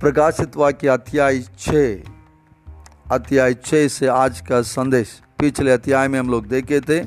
प्रकाशित 0.00 0.56
वाक्य 0.56 0.88
अध्याय 0.88 1.38
छः। 1.58 2.02
अध्याय 3.10 3.54
छः 3.54 3.88
से 3.88 4.06
आज 4.06 4.40
का 4.40 4.62
संदेश। 4.62 5.22
पिछले 5.38 5.70
अध्याय 5.70 6.08
में 6.08 6.20
हम 6.20 6.30
लोग 6.30 6.46
देखे 6.46 6.80
थे, 6.80 7.00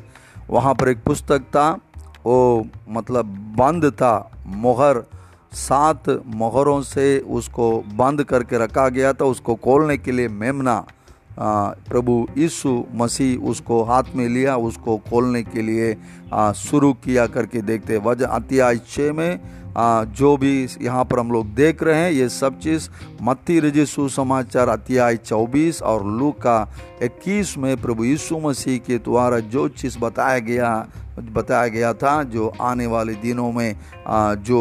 वहाँ 0.50 0.74
पर 0.76 0.90
एक 0.90 1.04
पुस्तक 1.04 1.40
था, 1.40 1.80
वो 2.26 2.68
मतलब 2.90 3.26
बंद 3.58 3.92
था, 3.92 4.32
मोहर। 4.48 5.04
सात 5.54 6.04
मोहरों 6.26 6.82
से 6.82 7.20
उसको 7.20 7.82
बंद 7.82 8.24
करके 8.24 8.58
रखा 8.58 8.90
गया 8.90 9.14
था, 9.14 9.26
उसको 9.26 9.56
खोलने 9.56 9.98
के 9.98 10.12
लिए 10.12 10.28
मेमना। 10.28 10.86
प्रभु 11.40 12.26
यीशु 12.38 12.84
मसीह 12.96 13.50
उसको 13.50 13.84
हाथ 13.84 14.16
में 14.16 14.28
लिया 14.30 14.56
उसको 14.60 14.98
खोलने 15.10 15.44
के 15.44 15.62
लिए 15.62 15.94
शुरू 16.58 16.94
किया 17.04 17.26
करके 17.28 17.62
देखते 17.62 17.98
वजह 18.00 18.28
अतिया 18.30 18.74
छः 18.76 19.12
में 19.14 19.40
आ, 19.78 20.04
जो 20.04 20.36
भी 20.38 20.68
यहाँ 20.82 21.04
पर 21.06 21.20
हम 21.20 21.32
लोग 21.32 21.54
देख 21.56 21.84
रहे 21.84 22.00
हैं 22.00 22.12
ये 22.12 22.28
सब 22.30 22.58
चीज़ 22.60 22.90
मत्ती 23.22 23.60
रज़ी 23.60 23.86
सुसमाचार 23.86 24.70
अतियाय 24.70 25.18
चौबीस 25.18 25.82
और 25.82 26.06
लू 26.18 26.32
का 26.46 26.58
21 27.04 27.58
में 27.58 27.76
प्रभु 27.82 28.04
यीशु 28.04 28.40
मसीह 28.40 28.78
के 28.88 28.98
द्वारा 29.00 29.40
जो 29.48 29.68
चीज़ 29.72 29.98
बताया 30.00 30.40
गया 30.40 30.72
बताया 31.20 31.68
गया 31.68 31.94
था 31.94 32.22
जो 32.26 32.48
आने 32.62 32.86
वाले 32.88 33.14
दिनों 33.16 33.52
में 33.52 33.76
जो 34.44 34.60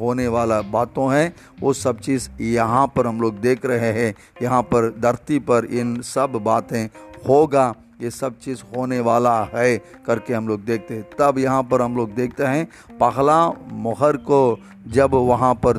होने 0.00 0.26
वाला 0.28 0.60
बातों 0.62 1.12
हैं, 1.14 1.34
वो 1.60 1.72
सब 1.72 1.98
चीज़ 2.00 2.28
यहाँ 2.42 2.86
पर 2.96 3.06
हम 3.06 3.20
लोग 3.20 3.40
देख 3.40 3.66
रहे 3.66 3.92
हैं। 3.92 4.14
यहाँ 4.42 4.62
पर 4.62 4.90
धरती 5.00 5.38
पर 5.40 5.64
इन 5.64 6.00
सब 6.04 6.40
बातें 6.44 6.84
होगा। 7.28 7.74
ये 8.00 8.10
सब 8.10 8.38
चीज़ 8.38 8.62
होने 8.76 8.98
वाला 9.00 9.38
है 9.54 9.76
करके 10.06 10.34
हम 10.34 10.48
लोग 10.48 10.64
देखते 10.64 10.94
हैं। 10.94 11.04
तब 11.18 11.38
यहाँ 11.38 11.62
पर 11.62 11.82
हम 11.82 11.96
लोग 11.96 12.14
देखते 12.14 12.44
हैं, 12.44 12.66
पहला 13.00 13.48
मोहर 13.72 14.16
को 14.22 14.58
जब 14.88 15.14
वहाँ 15.14 15.54
पर 15.56 15.76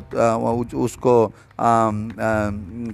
उसको 0.76 1.26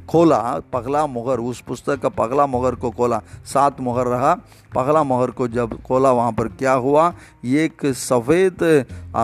खोला 0.09 0.39
पगला 0.73 1.07
मोहर, 1.07 1.39
उस 1.41 1.61
पुस्तक 1.61 2.01
का 2.01 2.09
पगला 2.11 2.47
मोहर 2.47 2.75
को 2.75 2.91
खोला, 2.91 3.21
सात 3.47 3.81
मोहर 3.81 4.07
रहा। 4.09 4.35
पगला 4.75 5.03
मोहर 5.03 5.31
को 5.31 5.49
जब 5.49 5.81
खोला, 5.83 6.13
वहाँ 6.13 6.33
पर 6.33 6.49
क्या 6.51 6.73
हुआ? 6.75 7.13
एक 7.45 7.87
सफ़ेद 7.87 8.59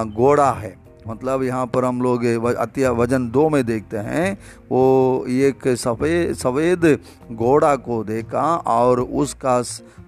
घोड़ा 0.07 0.51
है। 0.53 0.82
मतलब 1.09 1.43
यहाँ 1.43 1.67
पर 1.67 1.85
हम 1.85 2.01
लोग 2.03 2.25
अत्या 2.47 2.91
वज़न 2.93 3.31
दो 3.31 3.49
में 3.49 3.65
देखते 3.67 3.97
हैं। 3.99 4.33
वो 4.71 5.25
एक 5.29 5.69
सफ़ेद 5.69 6.35
सफ़ेद 6.35 6.85
घोड़ा 7.33 7.75
को 7.77 8.03
देखा 8.05 8.45
और 8.57 9.01
उसका 9.01 9.63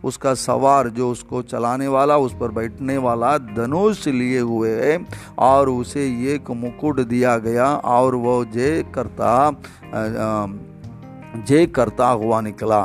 उसका 0.04 0.34
सवार 0.34 0.88
जो 0.88 1.10
उसको 1.10 1.42
चलाने 1.42 1.86
वाला, 1.88 2.16
उस 2.16 2.34
पर 2.40 2.50
बैठने 2.50 2.96
वाला 2.98 3.36
धनुष 3.38 4.06
लिए 4.08 4.40
हुए 4.40 4.70
है 4.70 4.98
और 5.38 5.68
उसे 5.68 6.06
एक 6.34 6.50
मुकुट 6.50 7.00
दिया 7.00 7.36
गया 7.38 7.74
और 7.74 8.14
वो 8.14 8.44
जय 8.44 8.84
करता 8.94 9.50
जय 11.38 11.66
करता 11.66 12.08
हुआ 12.08 12.40
निकला 12.40 12.82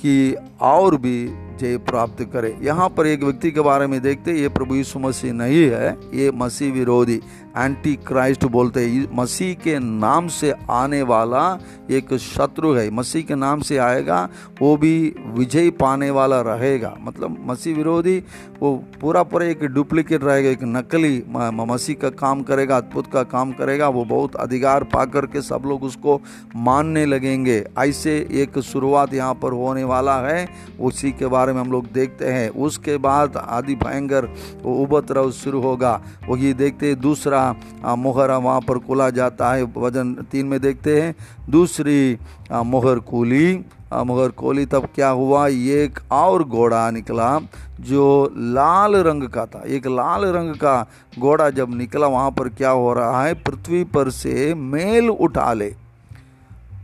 कि 0.00 0.34
और 0.60 0.96
भी 0.96 1.18
जय 1.60 1.76
प्राप्त 1.80 2.22
करे। 2.32 2.56
यहाँ 2.62 2.88
पर 2.88 3.06
एक 3.06 3.22
व्यक्ति 3.24 3.50
के 3.50 3.60
बारे 3.62 3.86
में 3.86 4.00
देखते 4.02 4.32
ये 4.32 4.48
प्रभु 4.50 4.74
यीशु 4.74 4.98
मसीह 4.98 5.32
नहीं 5.34 5.62
है, 5.62 5.90
ये 6.14 6.30
मसीह 6.34 6.72
विरोधी 6.72 7.20
एंटी 7.56 7.94
क्राइस्ट 8.06 8.44
बोलते 8.46 8.84
हैं। 8.84 9.08
मसीह 9.14 9.54
के 9.54 9.78
नाम 9.78 10.28
से 10.30 10.52
आने 10.70 11.00
वाला 11.02 11.42
एक 11.90 12.14
शत्रु 12.16 12.72
है, 12.72 12.90
मसीह 12.90 13.22
के 13.22 13.34
नाम 13.34 13.60
से 13.60 13.76
आएगा, 13.78 14.28
वो 14.60 14.76
भी 14.76 15.14
विजय 15.28 15.70
पाने 15.72 16.10
वाला 16.10 16.40
रहेगा। 16.42 16.94
मतलब 17.00 17.36
मसीह 17.46 17.76
विरोधी, 17.76 18.18
वो 18.60 18.74
पूरा 19.00 19.22
पूरा 19.22 19.46
एक 19.46 19.64
डुप्लीकेट 19.64 20.24
रहेगा, 20.24 20.50
एक 20.50 20.62
नकली 20.66 21.22
मसीह 21.64 21.96
का 22.02 22.10
काम 22.10 22.42
करेगा, 22.42 22.76
अद्भुत 22.76 23.12
का 23.12 23.22
काम 23.24 23.52
करेगा, 23.52 23.88
वो 23.88 24.04
बहुत 24.04 24.36
अधिकार 24.38 24.84
पा 24.84 25.04
करके 25.06 25.42
सब 25.42 25.62
लोग 25.66 25.84
उसको 25.84 26.20
मानने 26.56 27.04
लगेंगे। 27.06 27.64
ऐसे 27.78 28.16
एक 28.32 28.58
शुरुआत 28.62 29.14
यहाँ 29.14 29.34
पर 29.34 29.52
होने 29.54 29.84
वाला 29.84 30.18
है, 30.22 30.48
उसी 30.80 31.10
के 31.12 31.26
बारे 31.28 31.49
में 31.52 31.60
हम 31.60 31.72
लोग 31.72 31.86
देखते 31.92 32.26
हैं। 32.26 32.48
उसके 32.60 32.96
बाद 32.98 33.36
आदि 33.36 33.74
भयंकर 33.74 34.24
वो 34.62 34.74
उपद्रव 34.76 35.30
शुरू 35.32 35.60
होगा। 35.60 36.00
वही 36.28 36.52
देखते 36.54 36.86
हैं, 36.86 37.00
दूसरा 37.00 37.54
मोहर 37.98 38.30
वहाँ 38.32 38.60
पर 38.60 38.78
खोला 38.78 39.10
जाता 39.10 39.52
है। 39.52 39.62
वज़न 39.76 40.14
तीन 40.32 40.46
में 40.46 40.60
देखते 40.60 41.00
हैं। 41.02 41.14
दूसरी 41.50 42.18
मोहर 42.52 42.98
कूली। 43.00 43.64
मोहर 43.96 44.28
कोली 44.30 44.64
तब 44.66 44.88
क्या 44.94 45.08
हुआ? 45.10 45.46
एक 45.48 45.98
और 46.12 46.44
घोड़ा 46.44 46.90
निकला 46.90 47.38
जो 47.80 48.32
लाल 48.36 48.96
रंग 48.96 49.22
का 49.28 49.46
था। 49.46 49.62
एक 49.66 49.86
लाल 49.86 50.24
रंग 50.26 50.54
का 50.54 50.86
घोड़ा 51.18 51.48
जब 51.50 51.74
निकला, 51.74 52.06
वहाँ 52.06 52.30
पर 52.30 52.48
क्या 52.48 52.70
हो 52.70 52.92
रहा 52.92 53.24
है? 53.24 53.34
पृथ्वी 53.34 53.82
पर 53.84 54.10
से 54.12 54.54
मेल 54.54 55.10
उठा 55.10 55.52
ले, 55.52 55.70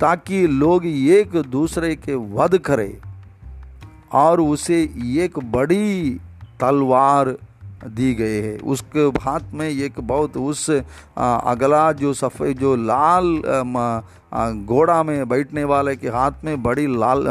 ताकि 0.01 0.47
लोग 0.47 0.87
एक 0.87 1.37
दूसरे 1.51 1.95
के 1.97 2.15
वध 2.15 2.59
करें। 2.59 2.97
और 4.13 4.41
उसे 4.41 4.83
एक 5.19 5.39
बड़ी 5.53 6.11
तलवार 6.61 7.37
दी 7.87 8.15
गई 8.15 8.41
है। 8.43 8.57
उसके 8.59 9.07
हाथ 9.21 9.53
में 9.55 9.69
एक 9.69 10.01
बहुत 10.01 10.37
उस 10.37 10.71
अगला 10.71 11.91
जो 11.93 12.13
सफ़ेद 12.15 12.59
जो 12.59 12.75
लाल 12.77 13.43
घोड़ा 14.67 15.03
में 15.03 15.29
बैठने 15.29 15.65
वाले 15.65 15.95
के 15.97 16.09
हाथ 16.09 16.45
में 16.45 16.63
बड़ी 16.63 16.87
लाल 16.97 17.27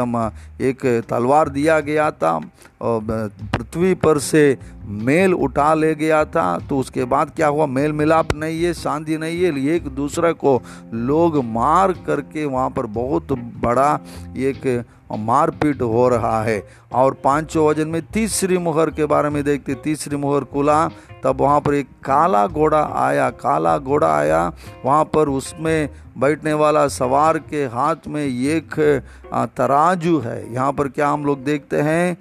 एक 0.60 0.84
तलवार 1.08 1.48
दिया 1.48 1.78
गया 1.80 2.10
था 2.12 2.40
और 2.80 3.30
पृथ्वी 3.54 3.94
पर 3.94 4.18
से 4.18 4.58
मेल 4.84 5.34
उठा 5.34 5.72
ले 5.74 5.94
गया 5.94 6.24
था। 6.24 6.58
तो 6.58 6.78
उसके 6.78 7.04
बाद 7.04 7.30
क्या 7.36 7.48
हुआ? 7.48 7.66
मेल 7.66 7.92
मिलाप 7.92 8.34
नहीं 8.34 8.62
है, 8.62 8.72
शांति 8.74 9.18
नहीं 9.18 9.42
है। 9.42 9.74
एक 9.74 9.88
दूसरे 9.90 10.32
को 10.34 10.60
लोग 10.94 11.42
मार 11.44 11.92
करके 12.06 12.44
वहाँ 12.44 12.70
पर 12.70 12.86
बहुत 12.98 13.32
बड़ा 13.62 13.98
एक 14.36 14.84
मारपीट 15.12 15.82
हो 15.82 16.08
रहा 16.08 16.42
है। 16.42 16.62
और 16.92 17.14
पाँचों 17.24 17.66
वज़न 17.66 17.88
में 17.88 18.00
तीसरी 18.04 18.58
मुहर 18.58 18.90
के 18.90 19.04
बारे 19.06 19.30
में 19.30 19.42
देखते, 19.44 19.74
तीसरी 19.74 20.16
मुहर 20.16 20.44
खुला 20.44 20.86
तब 21.24 21.40
वहाँ 21.40 21.60
पर 21.60 21.74
एक 21.74 21.88
काला 22.04 22.46
घोड़ा 22.46 22.82
आया, 22.96 23.28
काला 23.32 23.76
घोड़ा 23.78 24.14
आया, 24.16 24.52
वहाँ 24.84 25.04
पर 25.04 25.28
उसमें 25.28 25.88
बैठने 26.18 26.52
वाला 26.54 26.86
सवार 26.88 27.38
के 27.40 27.64
हाथ 27.66 28.06
में 28.08 28.24
एक 28.24 28.74
तराजू 29.56 30.18
है। 30.18 30.52
यहाँ 30.52 30.72
पर 30.72 30.88
क्या 30.88 31.08
हम 31.08 31.24
लोग 31.24 31.44
देखते 31.44 31.80
हैं? 31.82 32.16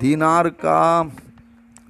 दीनार 0.00 0.48
का 0.64 1.10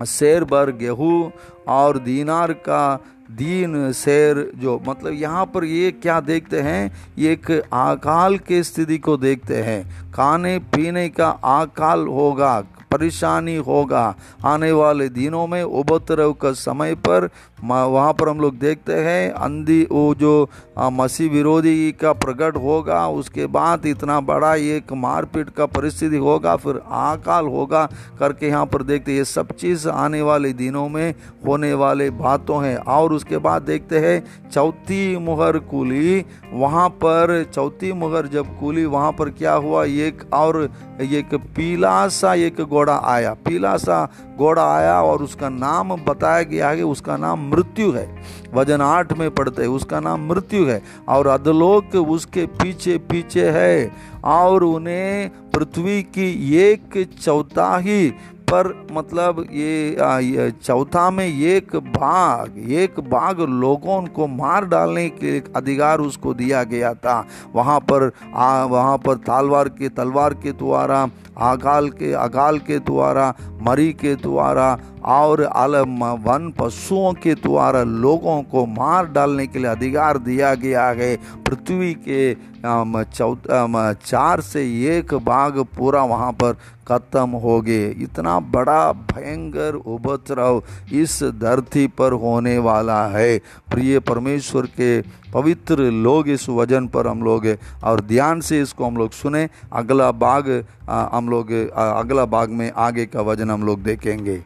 शेर 0.07 0.45
भर 0.45 0.71
गेहूँ 0.77 1.33
और 1.69 1.99
दीनार 2.01 2.53
का 2.53 2.99
दीन 3.31 3.93
शेर 3.95 4.51
जो 4.56 4.81
मतलब 4.87 5.12
यहाँ 5.12 5.45
पर 5.47 5.65
ये 5.65 5.91
क्या 5.93 6.19
देखते 6.23 6.61
हैं? 6.61 6.91
ये 7.19 7.33
एक 7.33 7.51
अकाल 7.51 8.39
के 8.39 8.62
स्थिति 8.62 8.99
को 8.99 9.17
देखते 9.17 9.62
हैं। 9.62 10.12
खाने 10.12 10.59
पीने 10.75 11.09
का 11.11 11.29
अकाल 11.29 12.06
होगा 12.09 12.61
परेशानी 12.94 13.56
होगा। 13.66 14.05
आने 14.44 14.72
वाले 14.72 15.09
दिनों 15.10 15.47
में 15.47 15.62
उपद्रव 15.62 16.32
का 16.32 16.53
समय 16.55 16.94
पर 17.06 17.28
वहाँ 17.64 18.12
पर 18.12 18.28
हम 18.28 18.41
लोग 18.41 18.58
देखते 18.58 18.92
हैं, 18.94 19.30
अंधी, 19.32 19.82
वो 19.92 20.14
जो 20.14 20.48
मसीह 20.92 21.30
विरोधी 21.30 21.92
का 21.92 22.12
प्रकट 22.14 22.56
होगा, 22.56 23.06
उसके 23.10 23.47
बाद 23.48 23.86
इतना 23.86 24.20
बड़ा 24.22 24.54
एक 24.54 24.92
मारपीट 24.94 25.50
का 25.50 25.66
परिस्थिति 25.69 26.16
होगा, 26.19 26.56
फिर 26.56 26.80
आकाल 26.91 27.47
होगा 27.47 27.84
करके 28.19 28.48
यहाँ 28.48 28.66
पर 28.66 28.82
देखते 28.82 29.16
ये 29.16 29.25
सब 29.25 29.52
चीज़ 29.54 29.88
आने 29.88 30.22
वाले 30.22 30.52
दिनों 30.52 30.88
में 30.88 31.14
होने 31.47 31.72
वाले 31.75 32.10
बातों 32.12 32.64
हैं। 32.64 32.76
और 32.76 33.12
उसके 33.12 33.38
बाद 33.38 33.62
देखते 33.62 33.98
हैं, 33.98 34.50
चौथी 34.50 35.16
मुहर 35.19 35.58
कुली, 35.64 36.25
वहाँ 36.52 36.88
पर, 36.96 37.42
चौथी 37.54 37.92
मुहर 37.92 38.26
जब 38.26 38.58
कुली, 38.60 38.84
वहाँ 38.86 39.12
पर 39.12 39.31
क्या 39.31 39.54
हुआ, 39.54 39.84
एक 39.84 40.22
और, 40.32 40.62
एक 41.02 41.34
पीला 41.56 41.96
सा 42.08 42.34
एक 42.36 42.60
घोड़ा 42.60 43.00
आया, 43.04 43.32
पीला 43.44 43.76
सा 43.76 44.04
घोड़ा 44.39 44.65
आया 44.75 45.00
और 45.03 45.22
उसका 45.22 45.49
नाम 45.49 45.95
बताया 46.05 46.43
गया 46.43 46.69
है 46.70 46.82
उसका 46.82 47.17
नाम 47.17 47.49
मृत्यु 47.50 47.91
है। 47.93 48.06
वज़न 48.55 48.81
आठ 48.81 49.12
में 49.12 49.31
पढ़ते 49.31 49.62
हैं, 49.62 49.69
उसका 49.69 50.00
नाम 50.00 50.29
मृत्यु 50.29 50.64
है 50.67 50.82
और 51.08 51.26
अधलोक 51.26 51.94
उसके 51.97 52.47
पीछे 52.56 52.99
पीछे 53.11 53.49
है 53.50 53.91
और 54.25 54.64
उन्हें 54.64 55.31
पृथ्वी 55.50 56.03
की 56.03 56.56
एक 56.58 57.03
चौथाही 57.23 58.12
पर 58.55 58.73
मतलब 58.93 59.45
ये 59.53 60.51
चौथा 60.65 61.11
में 61.11 61.27
एक 61.27 61.77
बाघ 61.77 62.71
एक 62.83 63.01
बाघ 63.11 63.41
लोगों 63.41 64.01
को 64.17 64.27
मार 64.27 64.65
डालने 64.67 65.09
के 65.11 65.39
अधिकार 65.56 66.01
उसको 66.01 66.35
दिया 66.35 66.62
गया 66.65 66.93
था। 66.95 67.17
वहाँ 67.55 67.79
पर 67.91 68.11
आ, 68.35 68.65
वहाँ 68.65 68.97
पर 69.06 69.15
तलवार 69.29 69.69
के 69.79 69.89
तलवार 69.99 70.35
के 70.43 70.53
द्वारा 70.53 71.03
अकाल 71.51 71.89
के 71.99 72.12
अकाल 72.12 72.59
के 72.67 72.79
द्वारा 72.89 73.33
मरी 73.62 73.93
के 74.01 74.15
द्वारा 74.17 74.67
और 75.06 75.41
अल 75.43 75.77
वन 76.25 76.53
पशुओं 76.59 77.12
के 77.15 77.35
द्वारा 77.37 77.83
लोगों 77.83 78.43
को 78.45 78.65
मार 78.69 79.06
डालने 79.09 79.47
के 79.47 79.59
लिए 79.59 79.71
अधिकार 79.71 80.19
दिया 80.21 80.55
गया 80.56 80.87
है। 80.91 81.17
पृथ्वी 81.45 81.95
के 82.09 82.35
चार 82.65 84.41
से 84.43 84.62
एक 84.89 85.15
भाग 85.25 85.59
पूरा 85.77 86.03
वहाँ 86.05 86.31
पर 86.33 86.53
खत्म 86.89 87.31
हो 87.39 87.61
गए। 87.61 87.89
इतना 87.99 88.39
बड़ा 88.49 88.93
भयंकर 88.93 89.75
उपद्रव 89.75 90.62
इस 90.93 91.23
धरती 91.41 91.87
पर 91.99 92.12
होने 92.15 92.56
वाला 92.61 93.05
है। 93.09 93.39
प्रिय 93.71 93.99
परमेश्वर 94.03 94.67
के 94.71 95.01
पवित्र 95.33 95.91
लोग 96.01 96.29
इस 96.29 96.49
वज़न 96.51 96.87
पर 96.89 97.06
हम 97.06 97.23
लोग, 97.23 97.47
और 97.85 98.01
ध्यान 98.03 98.41
से 98.41 98.61
इसको 98.61 98.85
हम 98.85 98.97
लोग 98.97 99.11
सुने। 99.12 99.49
अगला 99.73 100.11
भाग 100.15 100.65
हम 100.89 101.29
लोग 101.29 101.53
अगला 101.53 102.25
भाग 102.27 102.51
में 102.51 102.71
आगे 102.71 103.06
का 103.06 103.21
वज़न 103.23 103.51
हम 103.51 103.62
लोग 103.62 103.83
देखेंगे। 103.83 104.43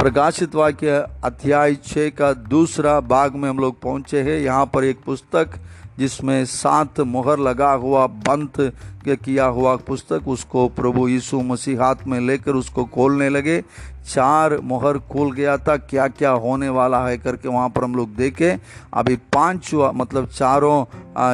प्रकाशित 0.00 0.54
वाक्य 0.54 0.90
अध्याय 1.24 1.74
छः 1.76 2.08
का 2.08 2.32
दूसरा 2.32 2.98
भाग 3.00 3.34
में 3.34 3.48
हम 3.48 3.58
लोग 3.58 3.80
पहुँचे 3.80 4.20
हैं। 4.22 4.38
यहाँ 4.40 4.70
पर 4.74 4.84
एक 4.84 5.00
पुस्तक 5.06 5.58
जिसमें 5.98 6.44
सात 6.44 7.00
मोहर 7.00 7.38
लगा 7.38 7.72
हुआ 7.72 8.06
बंथ 8.06 8.60
के 9.04 9.16
किया 9.16 9.44
हुआ 9.46 9.74
पुस्तक, 9.76 10.28
उसको 10.28 10.66
प्रभु 10.68 11.06
यीशु 11.08 11.40
मसीह 11.42 11.82
हाथ 11.82 12.06
में 12.06 12.18
लेकर 12.20 12.54
उसको 12.54 12.84
खोलने 12.84 13.28
लगे। 13.28 13.62
चार 14.10 14.56
मोहर 14.60 14.98
खोल 15.10 15.32
गया 15.32 15.56
था 15.58 15.76
क्या 15.78 16.06
क्या 16.10 16.30
होने 16.42 16.68
वाला 16.70 16.98
है 17.06 17.16
करके 17.18 17.48
वहाँ 17.48 17.68
पर 17.68 17.84
हम 17.84 17.94
लोग 17.94 18.14
देखे। 18.16 18.50
अभी 18.94 19.16
पाँच 19.34 19.70
मतलब 19.94 20.26
चारों 20.28 20.84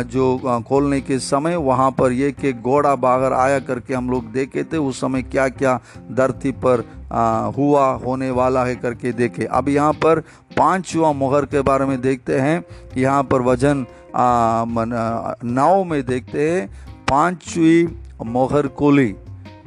जो 0.07 0.63
खोलने 0.69 1.01
के 1.01 1.19
समय 1.21 1.57
वहाँ 1.59 1.91
पर 1.91 2.13
ये 2.13 2.31
के 2.33 2.53
घोड़ा 2.53 2.95
बाहर 2.97 3.33
आया 3.33 3.59
करके 3.61 3.95
हम 3.95 4.11
लोग 4.11 4.31
देखे 4.33 4.65
थे, 4.65 4.77
उस 4.79 5.01
समय 5.01 5.23
क्या 5.25 5.49
क्या 5.51 5.79
धरती 6.13 6.53
पर 6.65 6.85
हुआ, 7.57 7.87
होने 7.97 8.31
वाला 8.33 8.65
है 8.65 8.75
करके 8.77 9.13
देखे। 9.15 9.45
अब 9.47 9.69
यहाँ 9.69 9.93
पर 9.95 10.21
पांचवा 10.57 11.13
मोहर 11.15 11.45
के 11.47 11.61
बारे 11.63 11.85
में 11.85 12.01
देखते 12.01 12.39
हैं, 12.39 12.65
यहाँ 12.97 13.23
पर 13.25 13.43
वज़न 13.43 13.87
नौ 15.45 15.85
में 15.85 16.03
देखते 16.07 16.51
हैं 16.51 16.67
पांचवी 17.09 17.87
मोहर 18.27 18.67
कोली 18.69 19.15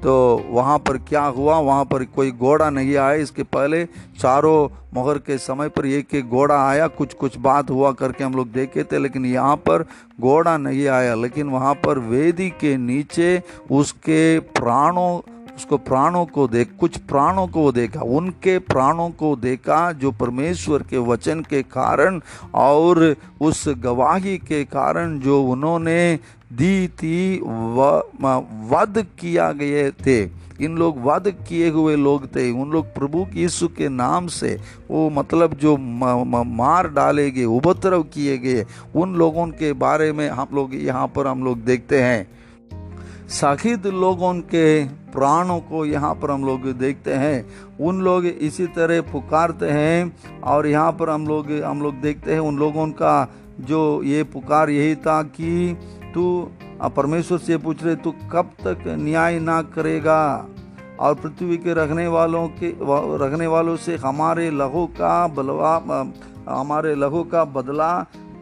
तो 0.04 0.14
वहाँ 0.50 0.78
पर 0.80 0.98
क्या 0.98 1.24
हुआ? 1.24 1.58
वहाँ 1.60 1.86
पर 1.86 2.04
कोई 2.06 2.32
घोड़ा 2.32 2.70
नहीं 2.70 2.96
आया। 2.96 3.14
इसके 3.14 3.44
पहले 3.44 3.84
चारों 4.20 4.68
मोहर 4.94 5.18
के 5.18 5.38
समय 5.38 5.70
पर 5.70 5.86
एक 5.86 6.16
एक 6.16 6.30
घोड़ा 6.30 6.56
आया। 6.68 6.88
कुछ 6.88 7.14
कुछ 7.14 7.38
बात 7.38 7.70
हुआ 7.70 7.92
करके 7.92 8.24
हम 8.24 8.34
लोग 8.34 8.52
देखे 8.52 8.84
थे, 8.84 9.00
लेकिन 9.00 9.26
यहाँ 9.26 9.56
पर 9.58 9.86
घोड़ा 10.22 10.58
नहीं 10.58 10.88
आया। 10.88 11.16
लेकिन 11.16 11.50
वहाँ 11.50 11.74
पर 11.76 12.00
वेदी 12.00 12.50
के 12.50 12.76
नीचे 12.78 13.42
उसके 13.72 14.40
प्राणों, 14.40 15.20
उसको 15.56 15.78
प्राणों 15.78 16.26
को 16.26 16.48
देख, 16.48 16.70
कुछ 16.80 16.98
प्राणों 16.98 17.48
को 17.48 17.72
देखा। 17.72 18.02
उनके 18.02 18.58
प्राणों 18.60 19.10
को 19.10 19.36
देखा 19.36 19.92
जो 19.92 20.12
परमेश्वर 20.12 20.84
के 20.84 20.98
वचन 20.98 21.42
के 21.42 21.62
कारण 21.64 22.20
और 22.56 23.16
उस 23.42 23.66
गवाही 23.78 24.38
के 24.38 24.64
कारण 24.66 25.20
जो 25.20 25.42
उन्होंने 25.44 26.20
दी 26.60 26.88
थी 27.00 27.40
वध 27.40 29.06
किया 29.20 29.52
गए 29.54 29.90
थे। 30.06 30.22
इन 30.60 30.76
लोग 30.78 30.98
वध 31.04 31.28
किए 31.48 31.70
हुए 31.70 31.96
लोग 31.98 32.26
थे। 32.36 32.50
उन 32.54 32.72
लोग 32.72 32.86
प्रभु 32.96 33.26
यीशु 33.34 33.68
के 33.70 33.90
नाम 33.90 34.28
से 34.30 34.58
वो 34.90 35.10
मतलब 35.10 35.54
जो 35.56 35.76
मार 35.78 36.88
डाले 36.90 37.30
गए, 37.32 37.46
उपद्रव 37.46 38.04
किए 38.06 38.38
गए, 38.38 38.66
उन 38.96 39.16
लोगों 39.16 39.48
के 39.50 39.72
बारे 39.76 40.12
में 40.14 40.28
हम 40.30 40.48
लोग 40.54 40.76
यहाँ 40.76 41.08
पर 41.08 41.28
हम 41.28 41.44
लोग 41.44 41.64
देखते 41.66 42.02
हैं। 42.02 42.28
साखिद 43.30 43.86
लोगों 43.88 44.34
के 44.46 44.84
प्राणों 45.12 45.60
को 45.62 45.86
यहाँ 45.86 46.14
पर 46.16 46.32
हम 46.32 46.46
लोग 46.46 46.66
देखते 46.78 47.14
हैं। 47.14 47.46
उन 47.80 48.02
लोग 48.02 48.26
इसी 48.26 48.66
तरह 48.76 49.02
पुकारते 49.12 49.70
हैं 49.70 50.42
और 50.44 50.68
यहाँ 50.68 50.92
पर 50.92 51.10
हम 51.10 51.28
लोग 51.28 51.52
हम 51.64 51.82
लोग 51.82 52.02
देखते 52.02 52.34
हैं 52.34 52.40
उन 52.42 52.58
लोगों 52.58 52.88
का 52.94 53.16
जो 53.62 53.82
ये 54.04 54.24
पुकार 54.26 54.70
यही 54.70 54.96
था 54.98 55.22
कि 55.24 55.78
तू 56.14 56.52
परमेश्वर 56.96 57.38
से 57.38 57.58
पूछ 57.58 57.84
रहे, 57.84 57.96
तू 57.96 58.12
कब 58.32 58.52
तक 58.60 58.84
न्याय 59.00 59.40
ना 59.40 59.62
करेगा? 59.62 60.48
और 61.00 61.14
पृथ्वी 61.16 61.58
के 61.58 61.74
रखने 61.74 62.08
वालों 62.08 62.48
के 62.54 62.70
रखने 63.26 63.48
वालों 63.48 63.76
से 63.78 63.96
हमारे 63.98 64.50
लहू 64.52 64.86
का 64.96 65.28
बलवा 65.28 65.76
हमारे 66.50 66.96
लहू 66.96 67.24
का 67.24 67.44
बदला 67.48 67.92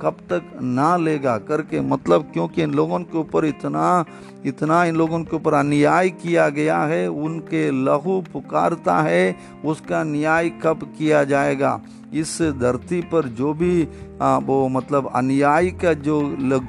कब 0.02 0.18
तक 0.30 0.50
ना 0.62 0.96
लेगा? 0.98 1.38
करके 1.40 1.82
मतलब 1.82 2.30
क्योंकि 2.34 2.64
इन 2.64 2.74
लोगों 2.74 3.00
के 3.00 3.18
ऊपर 3.18 3.46
इतना 3.46 4.06
इतना 4.46 4.84
इन 4.86 4.96
लोगों 4.96 5.20
के 5.24 5.36
ऊपर 5.36 5.54
अन्याय 5.54 6.10
किया 6.10 6.48
गया 6.50 6.78
है, 6.80 7.08
उनके 7.08 7.70
लहू 7.86 8.22
पुकारता 8.34 9.00
है, 9.02 9.36
उसका 9.66 10.04
न्याय 10.04 10.50
कब 10.64 10.84
किया 10.98 11.24
जाएगा? 11.24 11.80
इस 12.14 12.42
धरती 12.60 13.02
पर 13.02 13.28
जो 13.28 13.54
भी 13.54 13.88
आ, 14.22 14.38
वो 14.38 14.68
मतलब 14.70 15.12
अन्याय 15.16 15.70
का 15.72 15.94
जो 15.94 16.20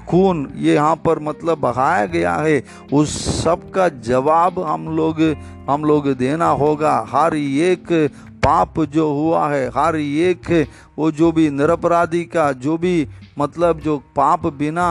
खून 0.08 0.49
ये 0.56 0.75
यहाँ 0.75 0.96
पर 0.96 1.19
मतलब 1.19 1.58
बहाया 1.58 2.06
गया 2.06 2.35
है 2.35 2.62
उस 2.93 3.17
सब 3.43 3.70
का 3.70 3.88
जवाब 3.88 4.58
हम 4.61 4.88
लोग 4.96 5.20
हम 5.70 5.85
लोग 5.85 6.08
देना 6.14 6.49
होगा। 6.49 7.06
हर 7.11 7.37
एक 7.37 7.93
पाप 8.44 8.81
जो 8.81 9.12
हुआ 9.12 9.49
है 9.49 9.69
हर 9.69 9.96
एक 9.96 10.67
वो 10.99 11.11
जो 11.11 11.31
भी 11.32 11.49
निरपराधी 11.50 12.25
का 12.25 12.50
जो 12.52 12.76
भी 12.79 13.08
मतलब 13.38 13.81
जो 13.81 13.96
पाप 14.17 14.46
बिना 14.46 14.88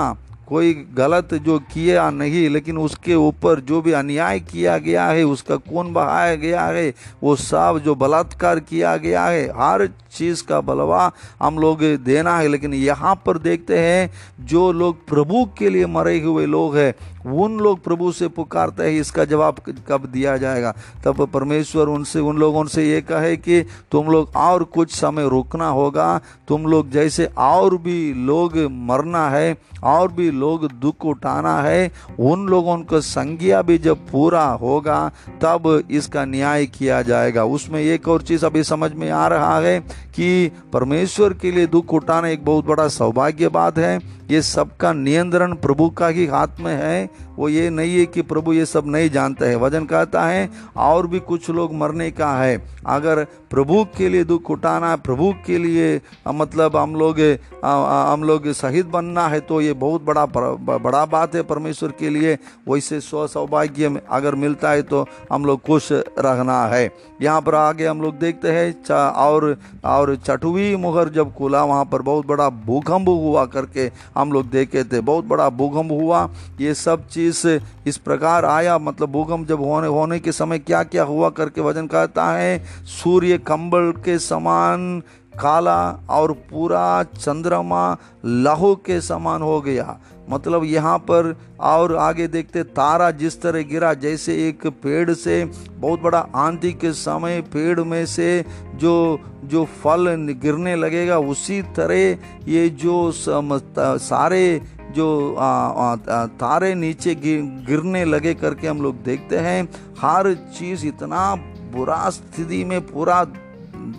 कोई 0.47 0.73
गलत 0.97 1.33
जो 1.33 1.57
किया 1.59 2.09
नहीं, 2.09 2.49
लेकिन 2.49 2.77
उसके 2.77 3.15
ऊपर 3.15 3.59
जो 3.59 3.81
भी 3.81 3.91
अन्याय 3.91 4.39
किया 4.39 4.77
गया 4.77 5.05
है, 5.05 5.23
उसका 5.23 5.55
कौन 5.55 5.93
बहाया 5.93 6.35
गया 6.35 6.65
है, 6.65 6.93
वो 7.23 7.35
सब 7.35 7.81
जो 7.85 7.95
बलात्कार 7.95 8.59
किया 8.59 8.95
गया 8.97 9.25
है, 9.25 9.45
हर 9.49 9.89
चीज़ 10.11 10.43
का 10.43 10.61
बलवा 10.61 11.11
हम 11.41 11.57
लोग 11.59 11.83
देना 12.03 12.37
है। 12.37 12.47
लेकिन 12.47 12.73
यहाँ 12.73 13.15
पर 13.25 13.37
देखते 13.37 13.79
हैं, 13.79 14.11
जो 14.45 14.71
लोग 14.71 15.07
प्रभु 15.07 15.47
के 15.57 15.69
लिए 15.69 15.85
मरे 15.85 16.19
हुए 16.21 16.45
लोग 16.45 16.77
हैं, 16.77 16.93
उन 17.31 17.57
लोग 17.59 17.83
प्रभु 17.83 18.11
से 18.11 18.27
पुकारते 18.27 18.83
हैं, 18.83 19.01
इसका 19.01 19.25
जवाब 19.25 19.55
कब 19.87 20.05
दिया 20.05 20.37
जाएगा? 20.37 20.73
तब 21.05 21.25
परमेश्वर 21.25 21.87
उनसे, 21.87 22.19
उन 22.19 22.37
लोगों 22.37 22.65
से 22.65 22.89
ये 22.89 23.01
कहे 23.01 23.35
कि 23.37 23.61
तुम 23.91 24.07
लोग 24.07 24.31
और 24.35 24.63
कुछ 24.63 24.91
समय 24.91 25.29
रुकना 25.29 25.67
होगा, 25.67 26.19
तुम 26.47 26.65
लोग 26.65 26.89
जैसे 26.89 27.25
और 27.37 27.77
भी 27.77 28.13
लोग 28.13 28.57
मरना 28.71 29.29
है, 29.29 29.57
और 29.83 30.11
भी 30.11 30.31
लोग 30.37 30.67
दुख 30.79 31.05
उठाना 31.05 31.55
है, 31.61 31.91
उन 32.19 32.47
लोगों 32.47 32.77
का 32.83 32.99
संज्ञा 32.99 33.61
भी 33.61 33.77
जब 33.77 34.05
पूरा 34.11 34.43
होगा, 34.61 34.99
तब 35.41 35.87
इसका 35.91 36.25
न्याय 36.25 36.65
किया 36.65 37.01
जाएगा। 37.01 37.43
उसमें 37.45 37.81
एक 37.81 38.07
और 38.07 38.21
चीज़ 38.21 38.45
अभी 38.45 38.63
समझ 38.63 38.91
में 38.93 39.09
आ 39.11 39.27
रहा 39.27 39.57
है 39.59 39.79
कि 40.15 40.51
परमेश्वर 40.73 41.33
के 41.33 41.51
लिए 41.51 41.67
दुख 41.67 41.93
उठाना 41.93 42.27
एक 42.27 42.45
बहुत 42.45 42.65
बड़ा 42.65 42.87
सौभाग्य 42.87 43.49
बात 43.49 43.77
है। 43.77 43.99
ये 44.31 44.41
सबका 44.41 44.91
नियंत्रण 44.93 45.53
प्रभु 45.57 45.89
का 45.89 46.07
ही 46.07 46.25
हाथ 46.27 46.59
में 46.59 46.73
है। 46.75 47.09
वो 47.37 47.49
ये 47.49 47.69
नहीं 47.69 47.97
है 47.97 48.05
कि 48.05 48.21
प्रभु 48.23 48.53
ये 48.53 48.65
सब 48.65 48.83
नहीं 48.87 49.09
जानते 49.09 49.45
हैं। 49.45 49.55
वज़न 49.55 49.85
कहता 49.85 50.23
है, 50.23 50.49
और 50.77 51.07
भी 51.07 51.19
कुछ 51.21 51.49
लोग 51.49 51.73
मरने 51.75 52.09
का 52.11 52.31
है। 52.33 52.57
अगर 52.87 53.23
प्रभु 53.49 53.83
के 53.97 54.07
लिए 54.09 54.23
दुख 54.23 54.49
उठाना 54.51 54.95
प्रभु 54.97 55.33
के 55.45 55.57
लिए 55.57 56.01
मतलब 56.27 56.75
हम 56.75 56.95
लोग 56.95 57.19
हम 57.63 58.23
लोग 58.23 58.51
शहीद 58.53 58.85
बनना 58.85 59.27
है 59.27 59.39
तो 59.39 59.59
ये 59.61 59.73
बहुत 59.75 60.03
बड़ा 60.03 60.25
बड़ा 60.25 61.05
बात 61.07 61.35
है 61.35 61.41
परमेश्वर 61.43 61.91
के 61.99 62.09
लिए। 62.09 62.37
वैसे 62.69 62.99
स्व 63.01 63.25
सौभाग्य 63.27 64.01
अगर 64.09 64.35
मिलता 64.35 64.71
है 64.71 64.81
तो 64.83 65.05
हम 65.31 65.45
लोग 65.45 65.61
खुश 65.61 65.91
रहना 65.91 66.65
है। 66.65 66.89
यहाँ 67.21 67.41
पर 67.41 67.55
आगे 67.55 67.85
हम 67.87 68.01
लोग 68.01 68.17
देखते 68.17 68.51
हैं 68.51 68.95
और 69.17 69.57
और 69.85 70.15
चटवी 70.17 70.75
मुहर 70.77 71.09
जब 71.09 71.33
खुला, 71.35 71.63
वहाँ 71.63 71.85
पर 71.85 72.01
बहुत 72.01 72.27
बड़ा 72.27 72.49
भूकंप 72.49 73.07
हुआ 73.09 73.45
करके 73.47 73.89
हम 74.17 74.31
लोग 74.31 74.49
देखे 74.49 74.83
थे। 74.83 74.99
बहुत 75.01 75.25
बड़ा 75.25 75.49
भूकंप 75.49 75.91
हुआ। 75.91 76.29
ये 76.61 76.73
सब 76.73 77.07
चीज़ 77.07 77.47
इस 77.87 77.97
प्रकार 77.97 78.45
आया। 78.45 78.77
मतलब 78.77 79.11
भूकंप 79.11 79.47
जब 79.47 79.61
होने 79.61 79.87
होने 79.87 80.19
के 80.19 80.31
समय 80.31 80.59
क्या 80.59 80.83
क्या 80.83 81.03
हुआ 81.03 81.29
करके 81.29 81.61
वज़न 81.61 81.87
कहता 81.87 82.25
है, 82.31 82.59
सूर्य 82.85 83.37
कंबल 83.37 83.93
के 84.05 84.19
समान 84.19 84.99
काला 85.39 85.79
और 86.09 86.31
पूरा 86.49 87.03
चंद्रमा 87.03 87.97
लहू 88.25 88.75
के 88.75 88.99
समान 89.01 89.41
हो 89.41 89.59
गया। 89.61 89.97
मतलब 90.29 90.63
यहाँ 90.63 90.97
पर 91.09 91.35
और 91.61 91.95
आगे 91.95 92.27
देखते 92.27 92.63
तारा 92.75 93.09
जिस 93.11 93.41
तरह 93.41 93.61
गिरा 93.61 93.93
जैसे 93.93 94.35
एक 94.47 94.67
पेड़ 94.83 95.13
से 95.13 95.43
बहुत 95.45 96.01
बड़ा 96.01 96.19
आंधी 96.35 96.71
के 96.73 96.91
समय 96.93 97.41
पेड़ 97.53 97.79
में 97.81 98.05
से 98.05 98.29
जो 98.75 98.95
जो 99.43 99.63
फल 99.83 100.15
गिरने 100.41 100.75
लगेगा 100.75 101.17
उसी 101.25 101.61
तरह 101.77 102.49
ये 102.51 102.67
जो 102.69 103.11
सारे 103.13 104.61
जो 104.91 105.35
आ, 105.35 105.45
आ, 105.45 105.95
आ, 106.09 106.25
तारे 106.25 106.73
नीचे 106.75 107.15
गिर, 107.15 107.41
गिरने 107.67 108.03
लगे 108.05 108.33
करके 108.33 108.67
हम 108.67 108.81
लोग 108.81 109.03
देखते 109.03 109.37
हैं 109.37 109.63
हर 109.99 110.33
चीज़ 110.57 110.85
इतना 110.87 111.33
बुरा 111.73 112.09
स्थिति 112.09 112.63
में 112.63 112.79
पूरा 112.81 113.23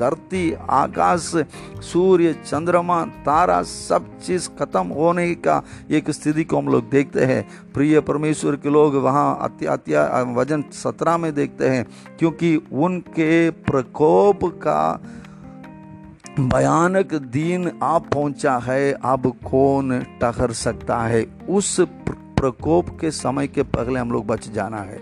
धरती, 0.01 0.53
आकाश, 0.71 1.33
सूर्य, 1.83 2.33
चंद्रमा, 2.47 3.05
तारा, 3.27 3.63
सब 3.63 4.07
चीज़ 4.19 4.49
खत्म 4.59 4.87
होने 4.89 5.35
का 5.35 5.63
एक 5.91 6.11
स्थिति 6.11 6.45
को 6.45 6.57
हम 6.57 6.69
लोग 6.69 6.89
देखते 6.91 7.25
हैं। 7.25 7.47
प्रिय 7.75 8.01
परमेश्वर 8.01 8.57
के 8.57 8.71
लोग 8.71 8.95
वहाँ 8.95 9.39
अत्या 9.43 10.23
वज़न 10.37 10.65
सत्रह 10.73 11.17
में 11.17 11.35
देखते 11.35 11.69
हैं, 11.69 11.87
क्योंकि 12.19 12.57
उनके 12.57 13.51
प्रकोप 13.51 14.45
का 14.45 15.01
भयानक 16.41 17.15
दिन 17.15 17.71
आप 17.83 18.07
पहुँचा 18.15 18.57
है, 18.59 18.93
अब 18.93 19.33
कौन 19.45 19.99
टहर 20.21 20.53
सकता 20.53 20.99
है? 20.99 21.27
उस 21.49 21.81
प्रकोप 21.81 22.89
के 23.01 23.11
समय 23.11 23.47
के 23.47 23.63
पहले 23.63 24.01
हम 24.01 24.13
लोग 24.13 24.27
बच 24.27 24.49
जाना 24.49 24.77
है। 24.77 25.01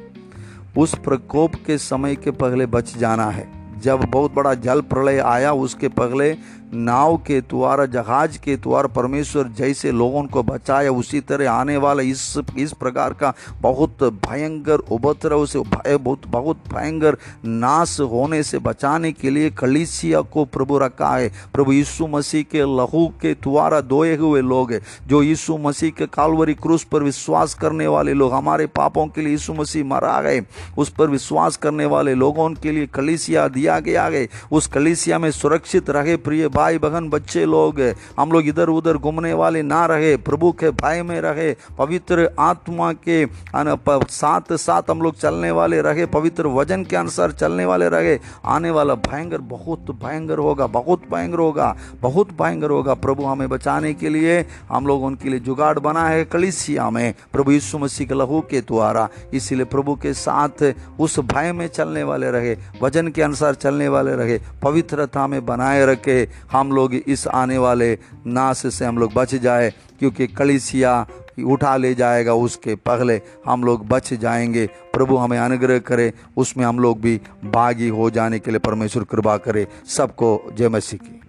उस 0.79 0.95
प्रकोप 0.95 1.55
के 1.67 1.79
समय 1.79 2.17
के 2.17 2.31
पहले 2.31 2.67
बच 2.67 2.97
जाना 2.97 3.27
है। 3.27 3.66
जब 3.83 4.05
बहुत 4.05 4.35
बड़ा 4.35 4.55
जल 4.55 4.81
प्रलय 4.81 5.19
आया 5.19 5.53
उसके 5.53 5.89
पहले 5.89 6.33
नाव 6.75 7.17
के 7.17 7.41
द्वारा, 7.41 7.87
जहाज़ 7.87 8.39
के 8.39 8.57
द्वारा 8.57 8.87
परमेश्वर 8.87 9.49
जैसे 9.49 9.93
लोगों 9.93 10.23
को 10.25 10.43
बचाया, 10.43 10.91
उसी 10.91 11.21
तरह 11.21 11.51
आने 11.51 11.77
वाला 11.77 12.03
इस 12.03 12.39
इस 12.59 12.73
प्रकार 12.73 13.13
का 13.13 13.33
बहुत 13.61 14.03
भयंकर 14.03 14.79
उपद्रव 14.79 15.47
से, 15.47 15.59
भय, 15.59 15.97
बहुत 15.97 16.27
बहुत 16.27 16.57
भयंकर 16.75 17.17
नाश 17.45 18.01
होने 18.01 18.43
से 18.43 18.59
बचाने 18.59 19.13
के 19.13 19.31
लिए 19.31 19.51
कलिसिया 19.51 20.21
को 20.21 20.45
प्रभु 20.45 20.79
रखा 20.79 21.17
है। 21.17 21.33
प्रभु 21.55 21.73
यीशु 21.73 22.07
मसीह 22.07 22.43
के 22.43 22.63
लहू 22.77 23.07
के 23.23 23.33
द्वारा 23.35 23.81
दोए 23.81 24.17
हुए 24.17 24.41
लोग 24.41 24.73
हैं, 24.73 24.81
जो 25.07 25.23
यीशु 25.23 25.57
मसीह 25.59 25.91
के 25.91 26.07
कालवरी 26.07 26.55
क्रूस 26.55 26.85
पर 26.85 27.03
विश्वास 27.03 27.55
करने 27.55 27.87
वाले 27.87 28.15
लोग, 28.15 28.33
हमारे 28.33 28.67
पापों 28.67 29.07
के 29.07 29.21
लिए 29.21 29.31
यीशु 29.31 29.55
मसीह 29.55 29.85
मरा 29.85 30.21
गए। 30.23 30.43
उस 30.79 30.89
पर 30.89 31.11
विश्वास 31.11 31.57
करने 31.57 31.85
वाले 31.85 32.15
लोगों 32.15 32.51
के 32.51 32.73
लिए 32.73 32.87
कलिसिया 32.87 33.49
दिया 33.49 33.79
गया 33.81 34.05
है। 34.05 34.29
उस 34.53 34.67
कलिसिया 34.67 35.19
में 35.19 35.31
सुरक्षित 35.31 35.91
रहे, 35.91 36.17
प्रिय 36.17 36.49
भाई 36.57 36.79
बहन, 36.79 37.09
बच्चे 37.11 37.45
लोग, 37.45 37.81
हम 38.19 38.31
लोग 38.33 38.47
इधर 38.49 38.69
उधर 38.69 38.97
घूमने 38.97 39.33
वाले 39.33 39.63
ना 39.63 39.85
रहे, 39.87 40.17
प्रभु 40.19 40.51
के 40.53 40.71
भय 40.73 41.03
में 41.03 41.21
रहे, 41.21 41.53
पवित्र 41.79 42.29
आत्मा 42.41 42.93
के 43.09 43.27
साथ 43.57 44.57
साथ 44.57 44.91
हम 44.91 45.03
लोग 45.03 45.19
चलने 45.19 45.51
वाले 45.51 45.81
रहे, 45.83 46.07
पवित्र 46.09 46.47
वज़न 46.49 46.85
के 46.85 46.97
अनुसार 46.97 47.33
चलने 47.33 47.65
वाले 47.65 47.89
रहे, 47.89 48.19
आने 48.47 48.71
वाला 48.71 48.95
भयंकर, 48.97 49.39
बहुत 49.47 49.91
भयंकर 50.05 50.39
होगा, 50.39 50.67
बहुत 50.69 51.03
भयंकर 51.13 51.39
होगा, 51.39 51.75
बहुत 52.03 52.33
भयंकर 52.33 52.71
होगा। 52.71 52.95
प्रभु 52.97 53.25
हमें 53.25 53.49
बचाने 53.49 53.93
के 53.95 54.09
लिए 54.09 54.45
हम 54.71 54.87
लोग 54.87 55.05
उनके 55.05 55.29
लिए 55.29 55.41
जुगाड़ 55.41 55.79
बना 55.79 56.07
है 56.09 56.25
कलिसिया 56.27 56.89
में। 56.91 57.15
प्रभु 57.33 57.53
यीशु 57.53 57.79
मसीह 57.79 58.07
के 58.07 58.15
लहू 58.15 58.41
के 58.51 58.61
द्वारा, 58.63 59.09
इसीलिए 59.35 59.65
प्रभु 59.67 59.95
के 59.97 60.13
साथ 60.15 60.65
उस 61.01 61.19
भय 61.27 61.53
में 61.53 61.67
चलने 61.69 62.03
वाले 62.05 62.31
रहे 62.31 62.57
वज़न 62.83 63.09
के 63.09 63.23
अनुसार 63.23 63.55
चलने 63.57 63.89
वाले 63.89 64.15
रहे, 64.17 64.41
पवित्रता 64.63 65.27
में 65.27 65.45
बनाए 65.47 65.85
रखे 65.87 66.25
हम 66.53 66.73
लोग 66.73 66.95
इस 66.95 67.27
आने 67.29 67.59
वाले 67.59 67.99
नाश 68.27 68.67
से 68.67 68.85
हम 68.85 68.99
लोग 68.99 69.13
बच 69.13 69.35
जाए, 69.35 69.73
क्योंकि 69.99 70.27
कलिसिया 70.27 71.07
उठा 71.47 71.77
ले 71.77 71.95
जाएगा 71.95 72.35
उसके 72.35 72.75
पहले 72.75 73.21
हम 73.47 73.65
लोग 73.65 73.87
बच 73.89 74.13
जाएँगे। 74.15 74.67
प्रभु 74.67 75.17
हमें 75.17 75.39
अनुग्रह 75.39 75.79
करे, 75.79 76.13
उसमें 76.37 76.65
हम 76.65 76.79
लोग 76.79 77.01
भी 77.01 77.21
भागी 77.45 77.89
हो 77.89 78.11
जाने 78.11 78.39
के 78.39 78.51
लिए 78.51 78.61
परमेश्वर 78.61 79.05
कृपा 79.05 79.37
करे। 79.37 79.67
सबको 79.87 80.51
जय 80.59 80.69
मसीह 80.69 80.99
की। 81.03 81.21